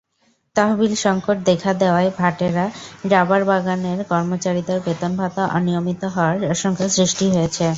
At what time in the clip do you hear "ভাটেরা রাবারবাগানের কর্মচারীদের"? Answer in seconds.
2.17-4.79